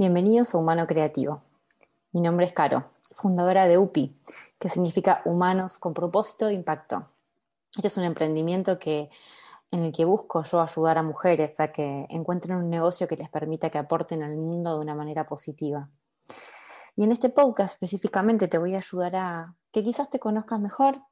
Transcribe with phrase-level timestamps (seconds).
[0.00, 1.42] Bienvenidos a Humano Creativo.
[2.12, 4.16] Mi nombre es Caro, fundadora de UPI,
[4.58, 7.06] que significa Humanos con propósito e impacto.
[7.76, 9.10] Este es un emprendimiento que,
[9.70, 13.28] en el que busco yo ayudar a mujeres a que encuentren un negocio que les
[13.28, 15.90] permita que aporten al mundo de una manera positiva.
[16.96, 21.02] Y en este podcast específicamente te voy a ayudar a que quizás te conozcas mejor,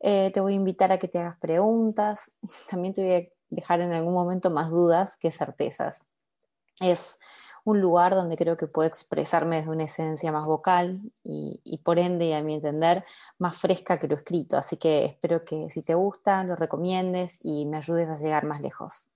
[0.00, 2.32] eh, te voy a invitar a que te hagas preguntas,
[2.70, 6.08] también te voy a dejar en algún momento más dudas que certezas.
[6.80, 7.20] Es
[7.64, 12.26] un lugar donde creo que puedo expresarme desde una esencia más vocal y, por ende,
[12.26, 13.04] y a mi entender,
[13.38, 14.56] más fresca que lo escrito.
[14.56, 18.60] Así que espero que si te gusta, lo recomiendes y me ayudes a llegar más
[18.60, 19.08] lejos.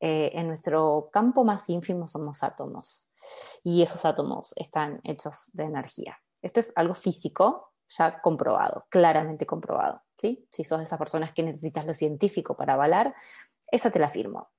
[0.00, 3.08] Eh, en nuestro campo más ínfimo somos átomos
[3.62, 6.18] y esos átomos están hechos de energía.
[6.42, 10.02] Esto es algo físico, ya comprobado, claramente comprobado.
[10.16, 10.48] ¿sí?
[10.50, 13.14] Si sos de esas personas que necesitas lo científico para avalar,
[13.70, 14.50] esa te la firmo.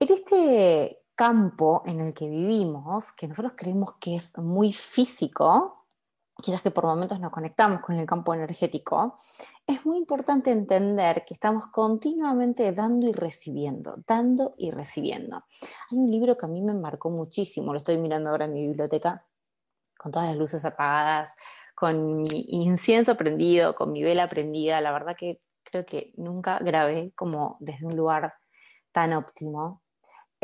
[0.00, 5.86] En este campo en el que vivimos, que nosotros creemos que es muy físico,
[6.42, 9.16] quizás que por momentos nos conectamos con el campo energético,
[9.66, 15.44] es muy importante entender que estamos continuamente dando y recibiendo, dando y recibiendo.
[15.90, 18.66] Hay un libro que a mí me marcó muchísimo, lo estoy mirando ahora en mi
[18.66, 19.24] biblioteca,
[19.96, 21.32] con todas las luces apagadas,
[21.74, 27.12] con mi incienso prendido, con mi vela prendida, la verdad que creo que nunca grabé
[27.14, 28.34] como desde un lugar
[28.92, 29.83] tan óptimo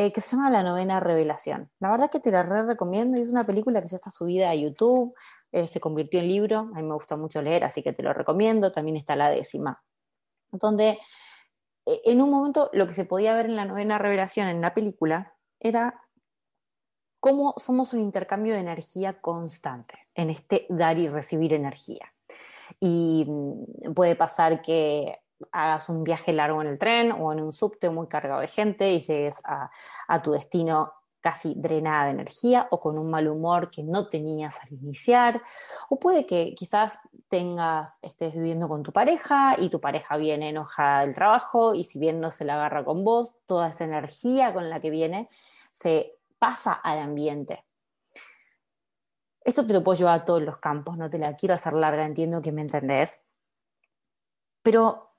[0.00, 1.70] eh, que se llama La Novena Revelación.
[1.78, 4.48] La verdad que te la re recomiendo y es una película que ya está subida
[4.48, 5.14] a YouTube,
[5.52, 8.14] eh, se convirtió en libro, a mí me gusta mucho leer, así que te lo
[8.14, 9.82] recomiendo, también está la décima,
[10.52, 10.98] donde
[11.84, 14.72] eh, en un momento lo que se podía ver en la Novena Revelación en la
[14.72, 16.00] película era
[17.20, 22.10] cómo somos un intercambio de energía constante en este dar y recibir energía.
[22.80, 25.18] Y mm, puede pasar que
[25.52, 28.92] hagas un viaje largo en el tren o en un subte muy cargado de gente
[28.92, 29.70] y llegues a,
[30.22, 34.72] tu destino casi drenada de energía o con un mal humor que no tenías al
[34.72, 35.42] iniciar,
[35.90, 36.98] o puede que quizás
[37.28, 41.98] tengas, estés viviendo con tu pareja y tu pareja viene enojada del trabajo y si
[41.98, 45.28] bien no se la agarra con vos, toda esa energía con la que viene
[45.72, 47.64] se pasa al ambiente.
[49.42, 52.04] Esto te lo puedo llevar a todos los campos, no te la quiero hacer larga,
[52.04, 53.20] entiendo que me entendés.
[54.62, 55.14] Pero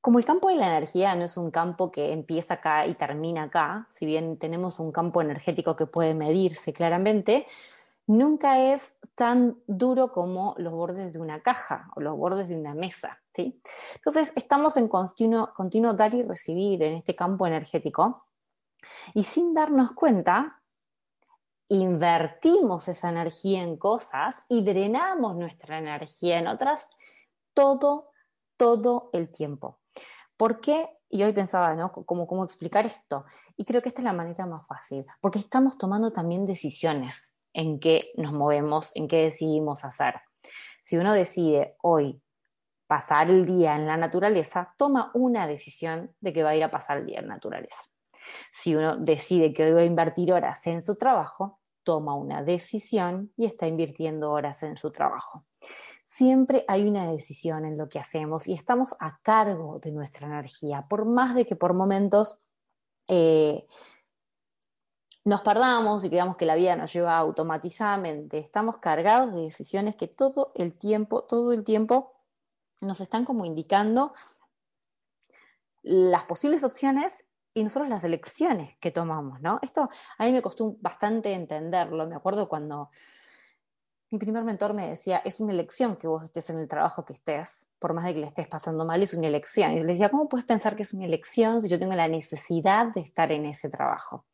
[0.00, 3.44] como el campo de la energía no es un campo que empieza acá y termina
[3.44, 7.46] acá, si bien tenemos un campo energético que puede medirse claramente,
[8.06, 12.74] nunca es tan duro como los bordes de una caja o los bordes de una
[12.74, 13.20] mesa.
[13.34, 13.60] ¿sí?
[13.96, 15.52] Entonces, estamos en continuo,
[15.94, 18.24] dar y recibir en este campo energético
[19.14, 20.62] y sin darnos cuenta,
[21.68, 26.88] invertimos esa energía en cosas y drenamos nuestra energía en otras
[27.52, 28.10] todo
[28.58, 29.80] todo el tiempo.
[30.36, 30.90] ¿Por qué?
[31.08, 31.90] Y hoy pensaba, ¿no?
[31.90, 33.24] ¿Cómo, ¿Cómo explicar esto?
[33.56, 37.80] Y creo que esta es la manera más fácil, porque estamos tomando también decisiones en
[37.80, 40.20] qué nos movemos, en qué decidimos hacer.
[40.82, 42.20] Si uno decide hoy
[42.86, 46.70] pasar el día en la naturaleza, toma una decisión de que va a ir a
[46.70, 47.76] pasar el día en la naturaleza.
[48.52, 53.32] Si uno decide que hoy va a invertir horas en su trabajo, toma una decisión
[53.36, 55.44] y está invirtiendo horas en su trabajo.
[56.06, 60.86] Siempre hay una decisión en lo que hacemos y estamos a cargo de nuestra energía,
[60.88, 62.38] por más de que por momentos
[63.08, 63.66] eh,
[65.24, 68.38] nos perdamos y creamos que la vida nos lleva automatizadamente.
[68.38, 72.14] Estamos cargados de decisiones que todo el tiempo, todo el tiempo
[72.80, 74.14] nos están como indicando
[75.82, 79.58] las posibles opciones y nosotros las elecciones que tomamos, ¿no?
[79.62, 82.06] Esto a mí me costó bastante entenderlo.
[82.06, 82.90] Me acuerdo cuando
[84.10, 87.12] mi primer mentor me decía, es una elección que vos estés en el trabajo que
[87.12, 89.72] estés, por más de que le estés pasando mal, es una elección.
[89.72, 92.86] Y le decía, ¿cómo puedes pensar que es una elección si yo tengo la necesidad
[92.94, 94.24] de estar en ese trabajo?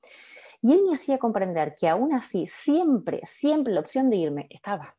[0.63, 4.97] Y él me hacía comprender que aún así, siempre, siempre la opción de irme estaba.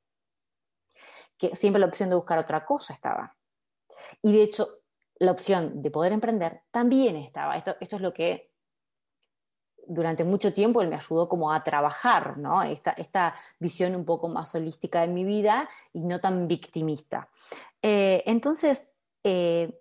[1.38, 3.36] Que siempre la opción de buscar otra cosa estaba.
[4.22, 4.68] Y de hecho,
[5.18, 7.58] la opción de poder emprender también estaba.
[7.58, 8.52] Esto, esto es lo que
[9.88, 12.64] durante mucho tiempo él me ayudó como a trabajar, ¿no?
[12.64, 17.30] Esta, esta visión un poco más holística de mi vida y no tan victimista.
[17.82, 18.90] Eh, entonces,
[19.24, 19.80] eh,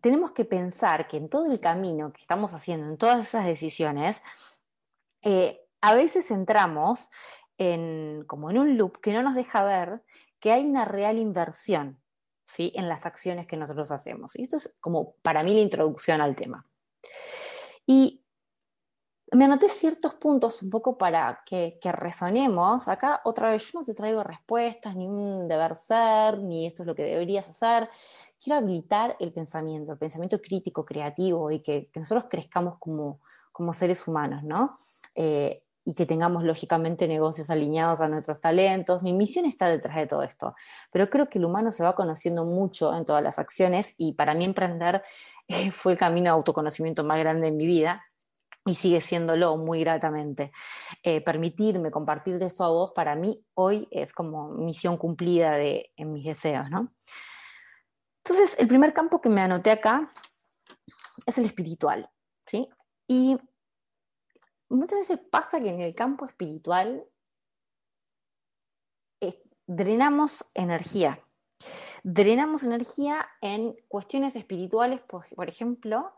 [0.00, 4.22] tenemos que pensar que en todo el camino que estamos haciendo, en todas esas decisiones,
[5.22, 7.10] eh, a veces entramos
[7.58, 10.02] en, como en un loop que no nos deja ver
[10.38, 12.00] que hay una real inversión
[12.50, 12.72] ¿sí?
[12.74, 14.36] en las acciones que nosotros hacemos.
[14.36, 16.66] Y esto es como para mí la introducción al tema.
[17.86, 18.24] Y
[19.32, 22.88] me anoté ciertos puntos un poco para que, resonemos.
[22.88, 26.86] Acá otra vez yo no te traigo respuestas, ni un deber ser, ni esto es
[26.88, 27.88] lo que deberías hacer.
[28.42, 33.20] Quiero habilitar el pensamiento, el pensamiento crítico, creativo y que, nosotros crezcamos como,
[33.52, 34.76] como seres humanos, ¿no?
[35.14, 39.02] Eh, y que tengamos lógicamente negocios alineados a nuestros talentos.
[39.02, 40.54] Mi misión está detrás de todo esto,
[40.92, 44.34] pero creo que el humano se va conociendo mucho en todas las acciones y para
[44.34, 45.02] mí emprender
[45.48, 48.04] eh, fue el camino de autoconocimiento más grande en mi vida
[48.66, 50.52] y sigue siéndolo muy gratamente.
[51.02, 55.92] Eh, permitirme compartir de esto a vos, para mí hoy es como misión cumplida de,
[55.96, 56.66] en mis deseos.
[58.24, 60.12] Entonces, el primer campo que me anoté acá
[61.26, 62.10] es el espiritual,
[62.46, 62.68] ¿sí?
[63.08, 63.38] Y
[64.76, 67.04] muchas veces pasa que en el campo espiritual
[69.20, 71.22] eh, drenamos energía.
[72.02, 76.12] Drenamos energía en cuestiones espirituales, por ejemplo,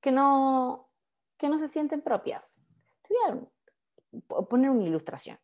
[0.00, 0.88] que no,
[1.36, 2.62] que no se sienten propias.
[3.02, 3.48] Te voy
[4.38, 5.36] a poner una ilustración.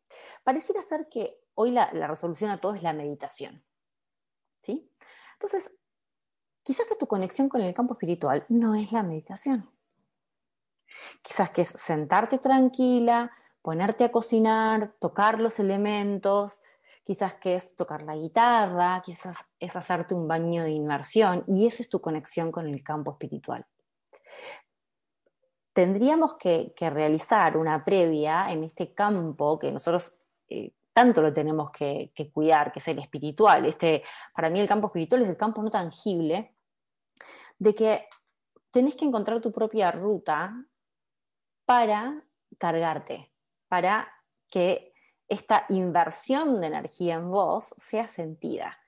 [0.44, 3.64] Pareciera ser que hoy la, resolución a todo es la meditación.
[4.62, 4.88] ¿Sí?
[5.32, 5.74] Entonces,
[6.62, 9.68] quizás que tu conexión con el campo espiritual no es la meditación.
[11.22, 13.30] Quizás que es sentarte tranquila,
[13.62, 16.60] ponerte a cocinar, tocar los elementos,
[17.04, 21.82] quizás que es tocar la guitarra, quizás es hacerte un baño de inmersión y esa
[21.82, 23.66] es tu conexión con el campo espiritual
[25.72, 30.16] tendríamos que, realizar una previa en este campo que nosotros
[30.48, 33.64] eh, tanto lo tenemos que, cuidar, que es el espiritual.
[33.66, 34.02] Este,
[34.34, 36.54] para mí el campo espiritual es el campo no tangible,
[37.58, 38.08] de que
[38.70, 40.54] tenés que encontrar tu propia ruta
[41.64, 42.24] para
[42.58, 43.32] cargarte,
[43.68, 44.12] para
[44.50, 44.92] que
[45.28, 48.78] esta inversión de energía en vos sea sentida.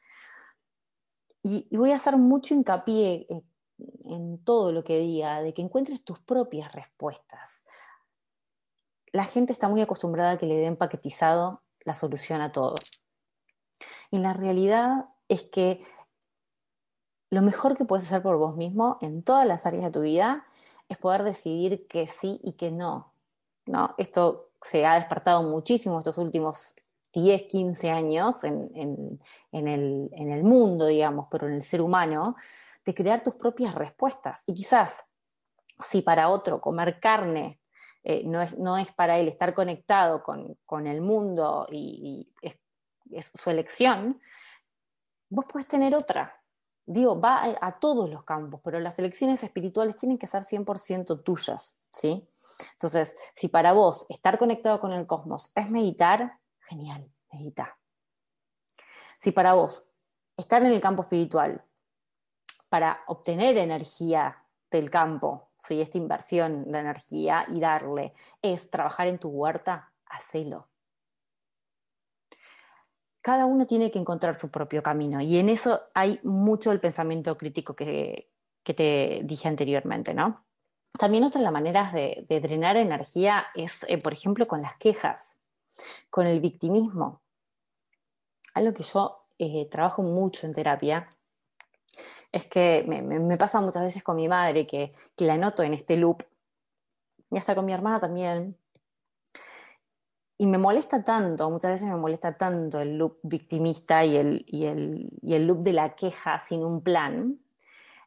[1.42, 3.26] Y, voy a hacer mucho hincapié
[4.04, 7.64] en todo lo que diga, de que encuentres tus propias respuestas.
[9.12, 12.74] La gente está muy acostumbrada a que le den paquetizado la solución a todo.
[14.10, 15.84] Y la realidad es que
[17.30, 20.46] lo mejor que puedes hacer por vos mismo en todas las áreas de tu vida
[20.88, 23.12] es poder decidir que sí y que no.
[23.66, 23.94] ¿no?
[23.98, 26.74] Esto se ha despertado muchísimo estos últimos
[27.12, 28.70] 10, 15 años en,
[29.52, 32.36] en, el, en el mundo, digamos, pero en el ser humano,
[32.84, 34.42] de crear tus propias respuestas.
[34.46, 35.04] Y quizás,
[35.88, 37.60] si para otro comer carne
[38.04, 43.48] eh, no, es, no, es, para él estar conectado con, el mundo y, es, su
[43.48, 44.20] elección,
[45.30, 46.42] vos podés tener otra.
[46.86, 51.76] Digo, va a, todos los campos, pero las elecciones espirituales tienen que ser 100% tuyas,
[51.90, 52.28] ¿sí?
[52.72, 57.78] Entonces, si para vos estar conectado con el cosmos es meditar, genial, medita.
[59.20, 59.88] Si para vos
[60.36, 61.64] estar en el campo espiritual
[62.68, 65.80] para obtener energía del campo, ¿sí?
[65.80, 68.12] esta inversión de energía y darle,
[68.42, 70.68] es trabajar en tu huerta, hacelo.
[73.24, 77.38] Cada uno tiene que encontrar su propio camino y en eso hay mucho el pensamiento
[77.38, 78.28] crítico que,
[78.62, 80.44] te dije anteriormente, ¿no?
[80.98, 85.38] También otra de las maneras de, drenar energía es, eh, por ejemplo, con las quejas.
[86.10, 87.22] Con el victimismo,
[88.52, 91.08] algo que yo eh, trabajo mucho en terapia,
[92.30, 96.24] es que me, pasa muchas veces con mi madre que, la noto en este loop,
[97.30, 98.58] y hasta con mi hermana también,
[100.36, 104.64] y me molesta tanto, muchas veces me molesta tanto el loop victimista y el, y
[104.66, 107.38] el, loop de la queja sin un plan.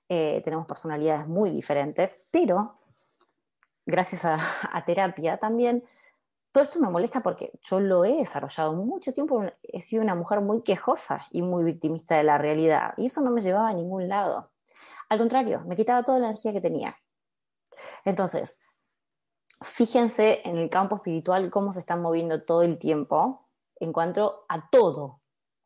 [0.10, 2.80] Eh, tenemos personalidades muy diferentes, pero
[3.86, 4.38] gracias a,
[4.72, 5.84] a, terapia también,
[6.52, 10.42] todo esto me molesta porque yo lo he desarrollado mucho tiempo, he sido una mujer
[10.42, 14.10] muy quejosa y muy victimista de la realidad, y eso no me llevaba a ningún
[14.10, 14.52] lado.
[15.10, 16.98] Al contrario, me quitaba toda la energía que tenía.
[18.04, 18.60] Entonces,
[19.62, 23.48] fíjense en el campo espiritual cómo se están moviendo todo el tiempo
[23.80, 25.22] en cuanto a todo,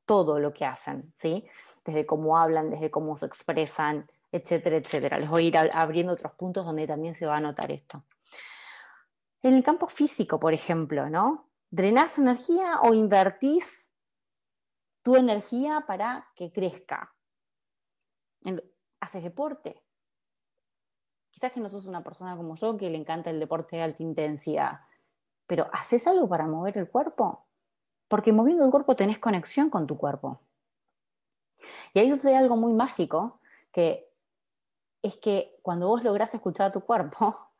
[0.05, 1.45] todo lo que hacen, ¿sí?
[1.85, 5.19] Desde cómo hablan, desde cómo se expresan, etcétera, etcétera.
[5.19, 8.03] Les voy a ir abriendo otros puntos donde también se va a notar esto.
[9.41, 11.49] En el campo físico, por ejemplo, ¿no?
[11.69, 13.91] ¿Drenás energía o invertís
[15.01, 17.15] tu energía para que crezca?
[18.99, 19.80] ¿Haces deporte?
[21.31, 24.03] Quizás que no sos una persona como yo que le encanta el deporte de alta
[24.03, 24.81] intensidad,
[25.47, 27.47] pero ¿haces algo para mover el cuerpo?
[28.07, 30.41] Porque moviendo el cuerpo tenés conexión con tu cuerpo.
[31.93, 33.39] Y ahí sucede algo muy mágico,
[33.71, 34.11] que
[35.01, 37.51] es que cuando vos lográs escuchar a tu cuerpo,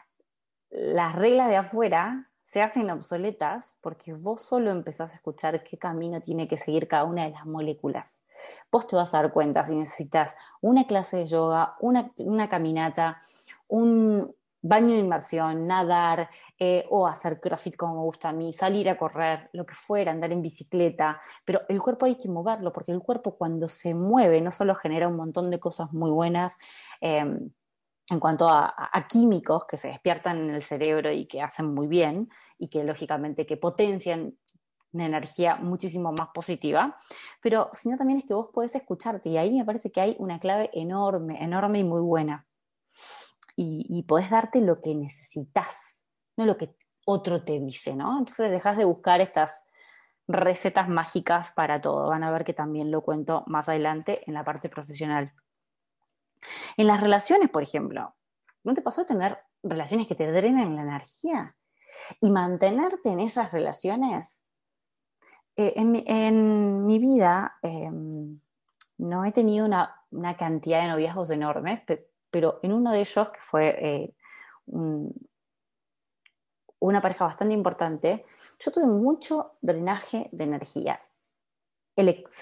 [0.70, 6.20] las reglas de afuera se hacen obsoletas porque vos solo empezás a escuchar qué camino
[6.20, 8.20] tiene que seguir cada una de las moléculas.
[8.70, 13.22] Vos te vas a dar cuenta si necesitas una clase de yoga, una, caminata,
[13.68, 16.28] un baño de inmersión, nadar
[16.58, 20.12] eh, o hacer crossfit como me gusta a mí, salir a correr, lo que fuera,
[20.12, 24.42] andar en bicicleta, pero el cuerpo hay que moverlo porque el cuerpo cuando se mueve
[24.42, 26.58] no solo genera un montón de cosas muy buenas,
[27.00, 27.50] em,
[28.12, 28.74] en cuanto a,
[29.08, 32.28] químicos que se despiertan en el cerebro y que hacen muy bien
[32.58, 34.36] y que lógicamente que potencian
[34.92, 36.96] una energía muchísimo más positiva,
[37.40, 40.38] pero sino también es que vos podés escucharte y ahí me parece que hay una
[40.38, 42.46] clave enorme, enorme y muy buena.
[43.56, 46.02] Y, y podés darte lo que necesitas,
[46.36, 46.74] no lo que
[47.06, 48.18] otro te dice, ¿no?
[48.18, 49.62] Entonces dejas de buscar estas
[50.28, 52.08] recetas mágicas para todo.
[52.08, 55.32] Van a ver que también lo cuento más adelante en la parte profesional.
[56.76, 58.14] En las relaciones, por ejemplo,
[58.64, 61.56] ¿no te pasó tener relaciones que te drenen la energía?
[62.20, 64.42] Y mantenerte en esas relaciones
[65.56, 68.40] eh, en, mi, vida em,
[68.98, 69.94] no he tenido una,
[70.38, 71.82] cantidad de noviazgos enormes,
[72.30, 74.14] pero en uno de ellos, que fue eh,
[76.78, 78.24] una pareja bastante importante,
[78.58, 81.00] yo tuve mucho drenaje de energía.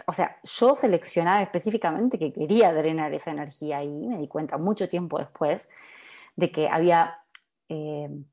[0.07, 4.88] O sea, yo seleccionaba específicamente que quería drenar esa energía y me di cuenta mucho
[4.88, 5.69] tiempo después
[6.37, 7.19] de que había
[7.69, 8.25] em,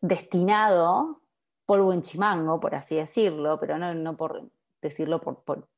[0.00, 1.22] destinado
[1.66, 4.50] polvo en chimango, por así decirlo, pero no, por
[4.82, 5.68] decirlo por,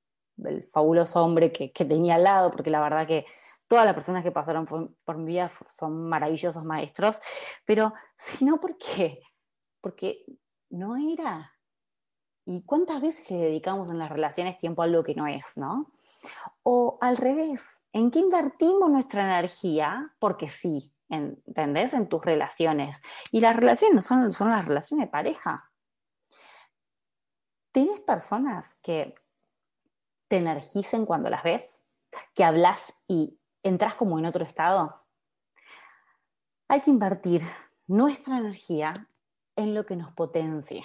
[0.45, 3.25] el fabuloso hombre que, tenía al lado, porque la verdad que
[3.69, 7.21] todas las personas que pasaron por, mi vida son maravillosos maestros,
[7.65, 9.21] pero sino porque,
[9.81, 10.25] porque
[10.71, 11.56] no era.
[12.49, 15.91] ¿Y cuántas veces le dedicamos en las relaciones tiempo a algo que no es, no?
[16.63, 20.15] O al revés, ¿en qué invertimos nuestra energía?
[20.21, 21.93] Porque sí, ¿entendés?
[21.93, 23.03] En tus relaciones.
[23.33, 25.73] Y las relaciones son, son las relaciones de pareja.
[27.73, 29.17] ¿Tienes personas que
[30.29, 31.83] te energicen cuando las ves?
[32.33, 35.05] ¿Que hablas y entras como en otro estado?
[36.69, 37.43] Hay que invertir
[37.89, 38.95] nuestra energía
[39.57, 40.85] en lo que nos potencie.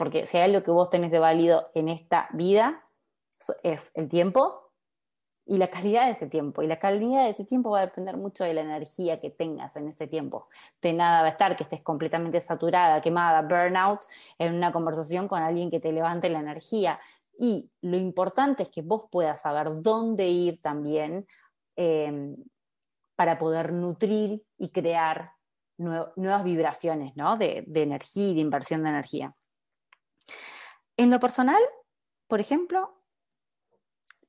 [0.00, 2.86] Porque si hay algo que vos tenés de válido en esta vida,
[3.62, 4.72] es el tiempo
[5.44, 6.62] y la calidad de ese tiempo.
[6.62, 9.76] Y la calidad de ese tiempo va a depender mucho de la energía que tengas
[9.76, 10.48] en ese tiempo.
[10.80, 14.00] De nada va a estar que estés completamente saturada, quemada, burnout,
[14.38, 16.98] en una conversación con alguien que te levante la energía.
[17.38, 21.26] Y lo importante es que vos puedas saber dónde ir también
[21.76, 22.36] em,
[23.16, 25.32] para poder nutrir y crear
[25.76, 29.36] nuevas vibraciones de, de energía y de inversión de energía.
[31.00, 31.62] En lo personal,
[32.26, 33.02] por ejemplo,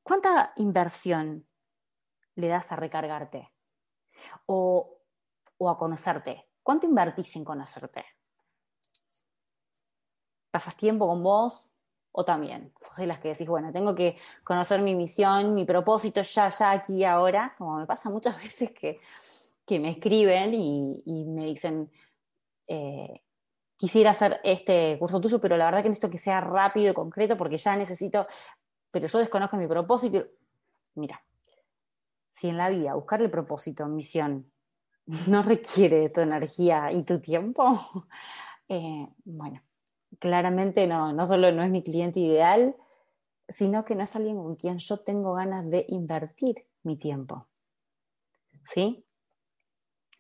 [0.03, 1.45] ¿cuánta inversión
[2.35, 3.51] le das a recargarte?
[4.45, 5.01] O,
[5.67, 6.47] a conocerte.
[6.63, 8.05] ¿Cuánto invertís en conocerte?
[10.49, 11.69] ¿Pasas tiempo con vos?
[12.13, 16.21] O también, sos de las que decís, bueno, tengo que conocer mi misión, mi propósito
[16.21, 19.01] ya, ya, aquí, ahora, como me pasa muchas veces que,
[19.77, 21.91] me escriben y, me dicen,
[22.67, 23.25] eh,
[23.81, 27.35] quisiera hacer este curso tuyo, pero la verdad que necesito que sea rápido y concreto
[27.35, 28.27] porque ya necesito
[28.91, 30.27] pero yo desconozco mi propósito.
[30.93, 31.23] Mira,
[32.31, 34.51] si en la vida buscar el propósito, misión,
[35.27, 38.05] no requiere tu energía y tu tiempo,
[38.69, 39.63] eh, bueno,
[40.19, 42.75] claramente no, no solo no es mi cliente ideal,
[43.49, 47.47] sino que no es alguien con quien yo tengo ganas de invertir mi tiempo.
[48.73, 49.03] ¿Sí?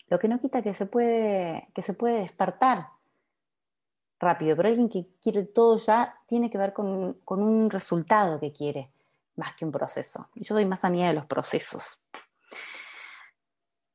[0.07, 2.87] Lo que no quita que se puede, que se puede despertar
[4.21, 8.51] rápido, pero alguien que quiere todo ya tiene que ver con, con un resultado que
[8.51, 8.91] quiere,
[9.35, 10.29] más que un proceso.
[10.35, 11.99] Yo doy más amiga de los procesos.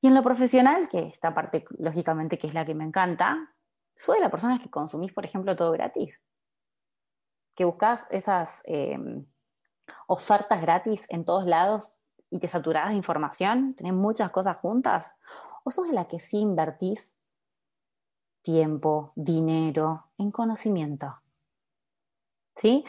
[0.00, 3.54] Y en lo profesional, que esta parte lógicamente que es la que me encanta,
[3.96, 6.20] soy de las personas que consumís, por ejemplo, todo gratis.
[7.54, 9.26] Que buscas esas em,
[10.06, 11.96] ofertas gratis en todos lados
[12.30, 15.10] y te saturás de información, tenés muchas cosas juntas.
[15.64, 17.15] O sos de la que sí invertís
[18.46, 21.20] tiempo, dinero, en conocimiento.
[22.54, 22.84] ¿Sí?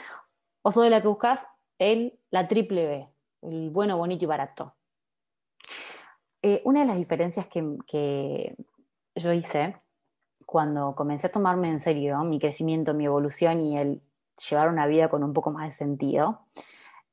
[0.61, 1.47] O de la que buscas
[1.79, 3.09] el, la triple B,
[3.41, 4.75] el bueno, bonito y barato.
[6.43, 8.55] Eh, una de las diferencias que,
[9.15, 9.81] yo hice
[10.45, 14.03] cuando comencé a tomarme en serio mi crecimiento, mi evolución y el
[14.47, 16.41] llevar una vida con un poco más de sentido,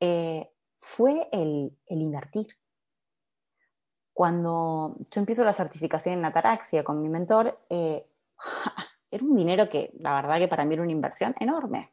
[0.00, 2.58] eh, fue el, invertir.
[4.12, 8.06] Cuando yo empiezo la certificación en ataraxia con mi mentor, eh,
[9.10, 11.92] era un dinero que la verdad que para mí era una inversión enorme.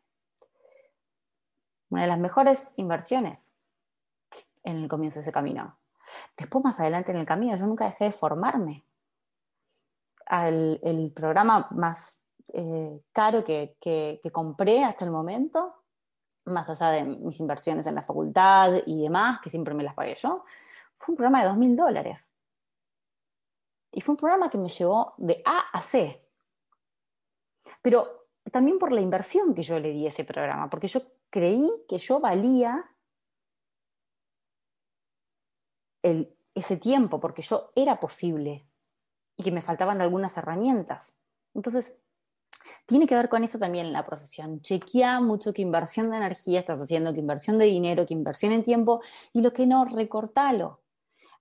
[1.89, 3.53] Una de las mejores inversiones
[4.63, 5.77] en el comienzo de ese camino.
[6.38, 8.86] Después, más adelante en el camino, yo nunca dejé de formarme.
[10.29, 12.21] el programa más
[12.53, 13.77] eh, caro que,
[14.31, 15.74] compré hasta el momento,
[16.45, 20.15] más allá de mis inversiones en la facultad y demás, que siempre me las pagué
[20.15, 20.43] yo,
[20.98, 22.27] fue un programa de dos mil dólares.
[23.91, 26.25] Y fue un programa que me llevó de A a C.
[27.81, 31.69] Pero también por la inversión que yo le di a ese programa, porque yo creí
[31.88, 32.91] que yo valía
[36.01, 38.67] ese tiempo, porque yo era posible
[39.38, 41.13] y que me faltaban algunas herramientas.
[41.53, 42.01] Entonces,
[42.85, 44.61] tiene que ver con eso también la profesión.
[44.61, 48.63] Chequea mucho qué inversión de energía estás haciendo, qué inversión de dinero, qué inversión en
[48.63, 49.01] tiempo
[49.33, 50.81] y lo que no, recortalo.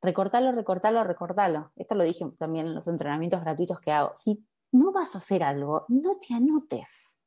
[0.02, 1.72] Recortalo, recortalo, recortalo.
[1.76, 4.12] Esto lo dije también en los entrenamientos gratuitos que hago.
[4.14, 7.18] Si no vas a hacer algo, no te anotes.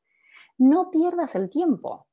[0.57, 2.07] No pierdas el tiempo.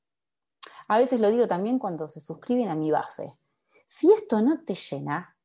[0.89, 3.39] A veces lo digo también cuando se suscriben a mi base.
[3.87, 5.37] Si esto no te llena,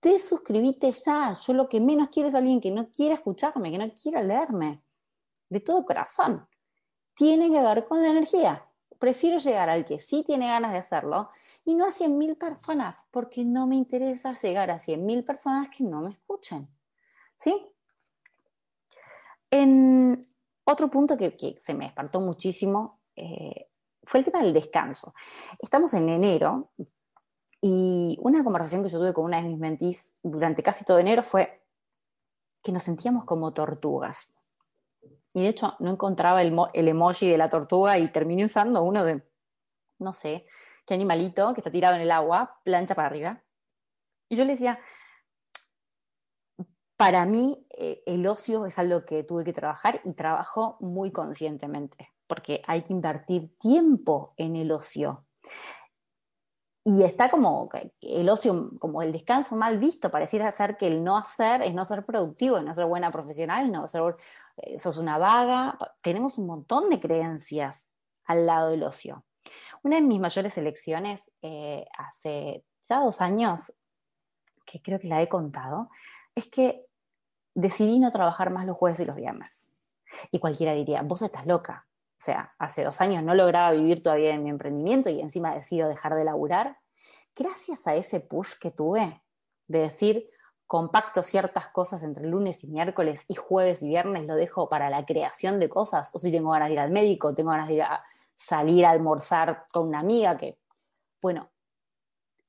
[0.00, 1.38] te suscribite ya.
[1.40, 4.82] Yo lo que menos quiero es alguien que no quiera escucharme, que no quiera leerme.
[5.48, 6.46] De todo corazón.
[7.14, 8.66] Tiene que ver con la energía.
[8.98, 11.30] Prefiero llegar al que sí tiene ganas de hacerlo
[11.64, 16.00] y no a 100.000 personas, porque no me interesa llegar a 100.000 personas que no
[16.00, 16.68] me escuchen.
[17.38, 17.73] ¿Sí?
[19.54, 23.68] En otro punto que, se me espartó muchísimo eh,
[24.02, 25.14] fue el tema del descanso.
[25.60, 26.72] Estamos en enero,
[27.60, 31.22] y una conversación que yo tuve con una de mis mentís durante casi todo enero
[31.22, 31.62] fue
[32.64, 34.34] que nos sentíamos como tortugas.
[35.32, 39.22] Y de hecho no encontraba el, emoji de la tortuga y terminé usando uno de,
[40.00, 40.46] no sé,
[40.84, 43.44] qué animalito que está tirado en el agua, plancha para arriba.
[44.28, 44.80] Y yo le decía,
[46.96, 52.10] para mí eh, el ocio es algo que tuve que trabajar y trabajo muy conscientemente,
[52.26, 55.24] porque hay que invertir tiempo en el ocio
[56.86, 57.70] y está como
[58.02, 61.86] el ocio, como el descanso mal visto, pareciera ser que el no hacer es no
[61.86, 64.16] ser productivo, es no ser buena profesional, no ser,
[64.58, 65.78] eh, sos una vaga.
[66.02, 67.88] Tenemos un montón de creencias
[68.26, 69.24] al lado del ocio.
[69.82, 73.72] Una de mis mayores elecciones eh, hace ya dos años,
[74.66, 75.88] que creo que la he contado,
[76.34, 76.86] es que
[77.54, 79.68] decidí no trabajar más los jueves y los viernes.
[80.30, 81.86] Y cualquiera diría, vos estás loca,
[82.18, 85.88] o sea, hace dos años no lograba vivir todavía en mi emprendimiento y encima decido
[85.88, 86.78] dejar de laburar,
[87.34, 89.22] gracias a ese push que tuve
[89.66, 90.30] de decir,
[90.66, 95.04] compacto ciertas cosas entre lunes y miércoles y jueves y viernes lo dejo para la
[95.04, 97.82] creación de cosas, o si tengo ganas de ir al médico, tengo ganas de ir
[97.82, 98.02] a
[98.36, 100.58] salir a almorzar con una amiga que,
[101.20, 101.50] bueno,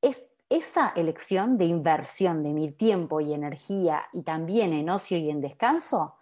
[0.01, 5.29] es esa elección de inversión de mi tiempo y energía y también en ocio y
[5.29, 6.15] en descanso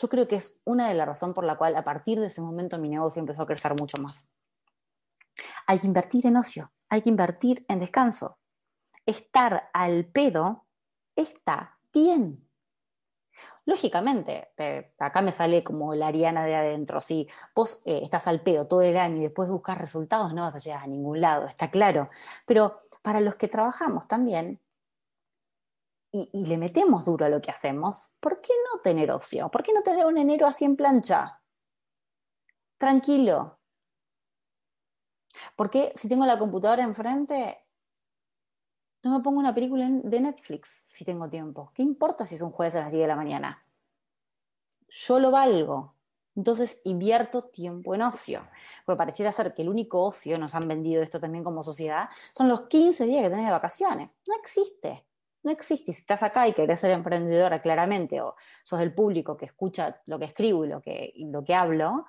[0.00, 2.40] yo creo que es una de las razones por la cual a partir de ese
[2.40, 4.24] momento mi negocio empezó a crecer mucho más.
[5.66, 8.38] Hay que invertir en ocio, hay que invertir en descanso.
[9.06, 10.66] Estar al pedo
[11.16, 12.47] está bien.
[13.64, 14.48] Lógicamente,
[14.98, 17.00] acá me sale como la Ariana de adentro.
[17.00, 20.54] Si vos eh, estás al pedo todo el año y después buscas resultados, no vas
[20.56, 22.08] a llegar a ningún lado, está claro.
[22.46, 24.60] Pero para los que trabajamos también,
[26.10, 29.50] y, le metemos duro a lo que hacemos, ¿por qué no tener ocio?
[29.50, 31.42] ¿Por qué no tener un enero así en plancha?
[32.78, 33.58] Tranquilo.
[35.56, 37.67] Porque si tengo la computadora enfrente,
[39.02, 41.70] no me pongo una película de Netflix si tengo tiempo.
[41.74, 43.64] ¿Qué importa si es un jueves a las 10 de la mañana?
[44.88, 45.94] Yo lo valgo.
[46.34, 48.46] Entonces invierto tiempo en ocio.
[48.84, 52.48] Porque pareciera ser que el único ocio, nos han vendido esto también como sociedad, son
[52.48, 54.10] los 15 días que tenés de vacaciones.
[54.26, 55.04] No existe.
[55.42, 55.92] No existe.
[55.92, 60.18] Si estás acá y querés ser emprendedora claramente, o sos del público que escucha lo
[60.18, 62.06] que escribo y lo que, y lo que hablo,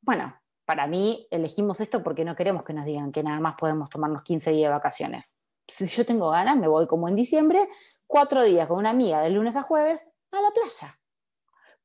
[0.00, 3.90] bueno, para mí elegimos esto porque no queremos que nos digan que nada más podemos
[3.90, 5.34] tomarnos 15 días de vacaciones.
[5.68, 7.68] Si yo tengo ganas, me voy como en diciembre,
[8.06, 10.98] cuatro días con una amiga de lunes a jueves a la playa,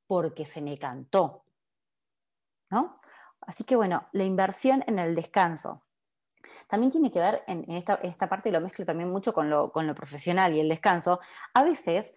[0.08, 1.44] porque se me cantó.
[2.70, 3.00] ¿No?
[3.42, 5.84] Así que bueno, la inversión en el descanso.
[6.68, 9.88] También tiene que ver, en, esta, esta, parte lo mezclo también mucho con lo, con
[9.88, 11.20] lo profesional y el descanso.
[11.54, 12.14] A veces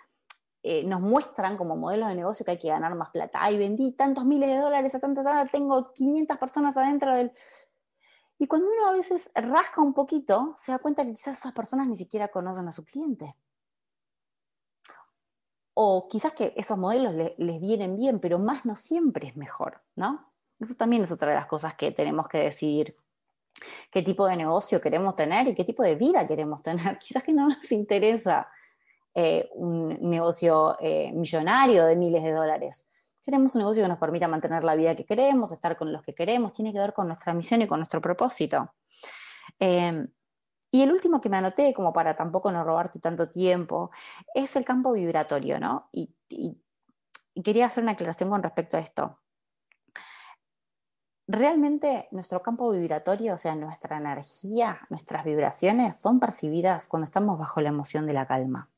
[0.63, 3.39] eh, nos muestran como modelos de negocio que hay que ganar más plata.
[3.41, 7.33] Ay, vendí tantos miles de dólares a tanto, tanto, tengo 500 personas adentro del...
[8.39, 11.89] Y cuando uno a veces rasca un poquito, se da cuenta que quizás esas personas
[11.89, 13.35] ni siquiera conocen a su cliente.
[15.75, 20.33] O quizás que esos modelos les vienen bien, pero más no siempre es mejor, ¿no?
[20.59, 22.97] Eso también es otra de las cosas que tenemos que decidir
[23.91, 26.99] qué tipo de negocio queremos tener y qué tipo de vida queremos tener.
[27.01, 28.49] Quizás que no nos interesa
[29.15, 32.87] eh, un negocio eh, millonario de miles de dólares.
[33.27, 36.15] Queremos un negocio que nos permita mantener la vida que queremos, estar con los que
[36.15, 38.73] queremos, tiene que ver con nuestra misión y con nuestro propósito.
[39.61, 40.07] Eh,
[40.71, 43.91] y el último que me anoté, como para tampoco no robarte tanto tiempo,
[44.35, 45.91] es el campo vibratorio, ¿no?
[45.93, 49.21] y quería hacer una aclaración con respecto a esto
[51.29, 57.61] realmente nuestro campo vibratorio, o sea, nuestra energía, nuestras vibraciones son percibidas cuando estamos bajo
[57.61, 58.71] la emoción de la calma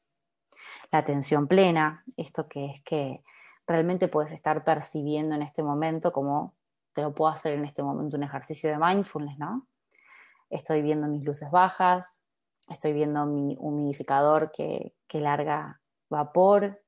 [0.91, 3.23] la atención plena, esto que es que
[3.69, 6.57] realmente puedes estar percibiendo en este momento como
[6.95, 9.69] te lo puedo hacer en este momento un ejercicio de mindfulness, ¿no?
[10.51, 12.23] Estoy viendo mis luces bajas,
[12.71, 16.83] estoy viendo mi humidificador que, larga vapor,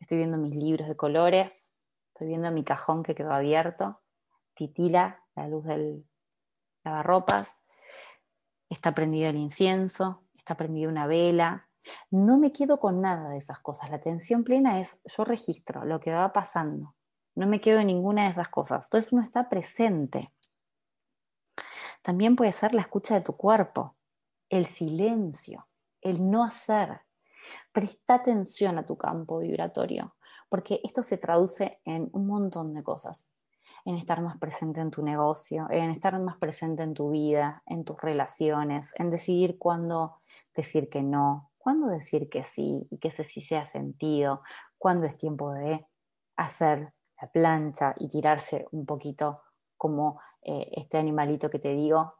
[0.00, 1.72] estoy viendo mis libros de colores,
[2.14, 4.00] estoy viendo mi cajón que quedó abierto,
[4.54, 6.06] titila la luz del
[6.82, 7.62] lavarropas,
[8.70, 11.68] está prendido el incienso, está prendida una vela,
[12.10, 13.90] no me quedo con nada de esas cosas.
[13.90, 16.94] La atención plena es yo registro lo que va pasando.
[17.34, 18.84] No me quedo en ninguna de esas cosas.
[18.84, 20.20] Entonces uno está presente.
[22.02, 23.96] También puede ser la escucha de tu cuerpo,
[24.48, 25.68] el silencio,
[26.00, 27.02] el no hacer.
[27.72, 30.16] Presta atención a tu campo vibratorio,
[30.48, 33.30] porque esto se traduce en un montón de cosas
[33.84, 37.84] en estar más presente en tu negocio, en estar más presente en tu vida, en
[37.84, 40.20] tus relaciones, en decidir cuándo
[40.54, 44.42] decir que no, cuándo decir que sí y que ese sí sea sentido,
[44.78, 45.86] cuándo es tiempo de
[46.36, 49.42] hacer la plancha y tirarse un poquito
[49.76, 52.14] como eh, este animalito que te digo,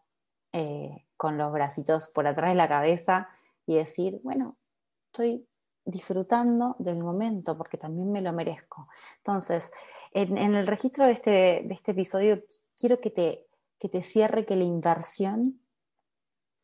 [0.53, 3.29] eh, con los bracitos por atrás de la cabeza
[3.65, 4.59] y decir, bueno,
[5.07, 5.49] estoy
[5.87, 8.89] disfrutando del momento porque también me lo merezco.
[9.17, 9.73] Entonces,
[10.13, 12.43] en, el registro de este, de este episodio,
[12.77, 13.47] quiero que te,
[13.79, 15.63] que te cierre que la inversión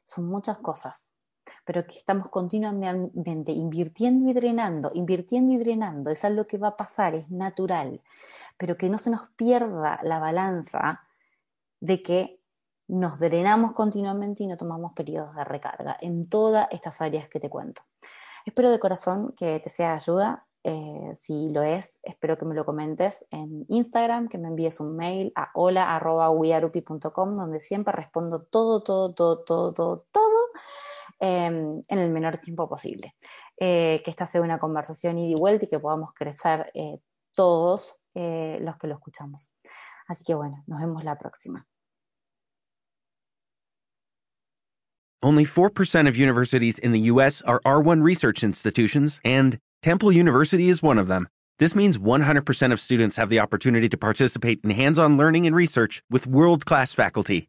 [0.04, 1.10] son muchas cosas
[1.64, 6.76] pero que estamos continuamente invirtiendo y drenando, invirtiendo y drenando, es algo que va a
[6.76, 8.00] pasar, es natural,
[8.56, 11.02] pero que no se nos pierda la balanza
[11.80, 12.40] de que
[12.88, 17.50] nos drenamos continuamente y no tomamos periodos de recarga en todas estas áreas que te
[17.50, 17.82] cuento.
[18.44, 20.46] Espero de corazón que te sea de ayuda.
[20.62, 24.96] Eh, si lo es, espero que me lo comentes en Instagram, que me envíes un
[24.96, 30.38] mail a hola.wearupi.com, donde siempre respondo todo, todo, todo, todo, todo, todo
[31.18, 33.14] Em, en el menor tiempo posible.
[33.59, 36.98] Eh, que esta sea una conversación ida y vuelta y que podamos crecer eh,
[37.35, 39.55] todos eh, los que lo escuchamos.
[40.09, 41.66] Así que bueno, nos vemos la próxima.
[45.22, 47.42] Only 4% of universities in the U.S.
[47.46, 51.26] are R1 research institutions, and Temple University is one of them.
[51.59, 55.57] This means 100% of students have the opportunity to participate in hands on learning and
[55.57, 57.48] research with world class faculty.